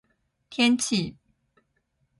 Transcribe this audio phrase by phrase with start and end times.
[0.49, 1.15] 天气